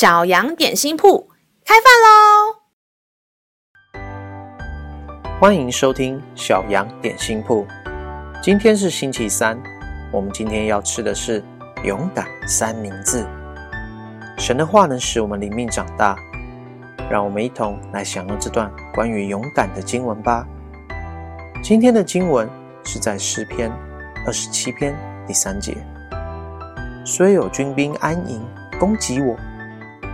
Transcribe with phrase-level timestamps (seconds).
[0.00, 1.28] 小羊点心铺
[1.62, 2.56] 开饭喽！
[5.38, 7.66] 欢迎收听小羊点心铺。
[8.42, 9.62] 今天是星期三，
[10.10, 11.44] 我们今天要吃的是
[11.84, 13.26] 勇敢三明治。
[14.38, 16.16] 神的话能使我们灵命长大，
[17.10, 20.48] 让我们一同来享用这段关于勇敢的经文吧。
[21.62, 22.48] 今天的经文
[22.84, 23.70] 是在诗篇
[24.26, 24.96] 二十七篇
[25.26, 25.76] 第三节：
[27.04, 28.42] 虽有军兵安营
[28.78, 29.36] 攻击我。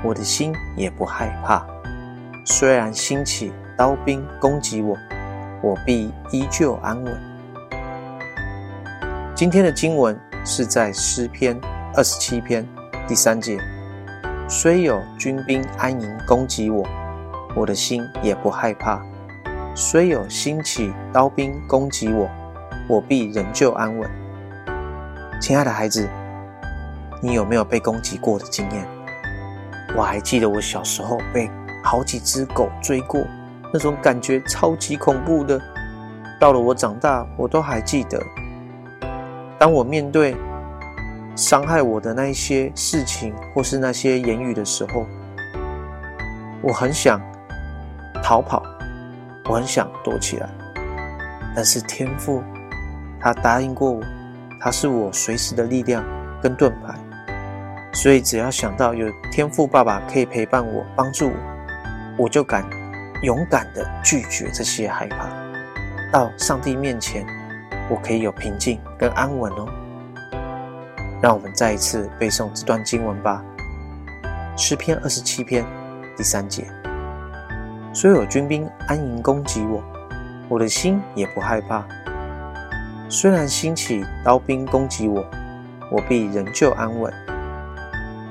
[0.03, 1.67] 我的心也不害怕，
[2.45, 4.97] 虽然兴起刀兵攻击我，
[5.63, 7.21] 我必依旧安稳。
[9.35, 11.59] 今天的经文是在诗篇
[11.95, 12.67] 二十七篇
[13.09, 13.59] 第三节：
[14.49, 16.87] 虽有军兵安营攻击我，
[17.55, 19.01] 我的心也不害怕；
[19.75, 22.31] 虽有兴起刀兵攻击我，
[22.89, 24.09] 我必仍旧安稳。
[25.41, 26.09] 亲爱的孩子，
[27.21, 28.96] 你有没有被攻击过的经验？
[29.97, 31.51] 我还记得我小时候被
[31.83, 33.25] 好几只狗追过，
[33.73, 35.59] 那种感觉超级恐怖的。
[36.39, 38.23] 到了我长大，我都还记得。
[39.59, 40.37] 当我面对
[41.35, 45.07] 伤害我的那一些事情，或是那些言语的时候，
[46.61, 47.19] 我很想
[48.23, 48.63] 逃跑，
[49.49, 50.51] 我很想躲起来。
[51.55, 52.43] 但是天父，
[53.19, 54.03] 他答应过我，
[54.61, 56.05] 他是我随时的力量
[56.43, 56.95] 跟盾牌。
[57.97, 62.63] 所以，只要想到有天父爸爸可以陪伴我、帮助我，我就敢
[63.23, 65.31] 勇敢地拒绝这些害怕。
[66.13, 67.27] 到上帝面前，
[67.89, 69.67] 我可以有平静跟安稳哦。
[71.23, 73.43] 让我们再一次背诵这段经文吧，
[74.61, 75.65] 《诗篇》二十七篇
[76.19, 76.67] 第三节：
[77.95, 79.83] 虽有军兵安营攻击我，
[80.51, 81.83] 我的心也不害怕；
[83.09, 85.25] 虽然兴起刀兵攻击我，
[85.91, 87.11] 我必仍旧安稳。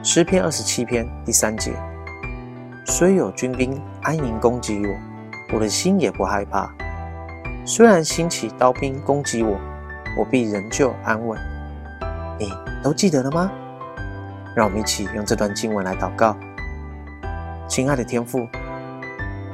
[0.06, 1.74] 诗篇二十七篇第三节：
[2.86, 4.96] 虽有军兵安营攻击我，
[5.56, 6.70] 我的心也不害怕；
[7.66, 9.60] 虽然兴起刀兵攻击我，
[10.16, 11.40] 我必仍旧安稳。
[12.38, 12.54] 你
[12.84, 13.52] 都记得了吗？
[14.56, 16.38] 让我们一起用这段经文来祷告。
[17.68, 18.48] 亲爱的天父，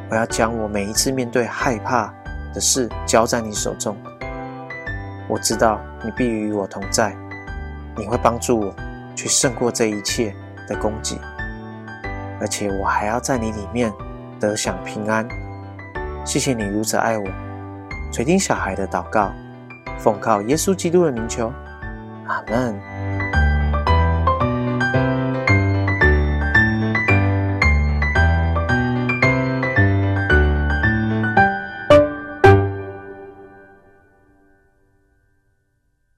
[0.09, 2.13] 我要将我每一次面对害怕
[2.53, 3.95] 的事交在你手中。
[5.29, 7.15] 我知道你必与我同在，
[7.95, 8.75] 你会帮助我
[9.15, 10.35] 去胜过这一切
[10.67, 11.19] 的供给，
[12.39, 13.91] 而且我还要在你里面
[14.39, 15.27] 得享平安。
[16.25, 17.25] 谢谢你如此爱我，
[18.11, 19.31] 垂听小孩的祷告，
[19.97, 21.51] 奉靠耶稣基督的名求，
[22.27, 22.90] 阿门。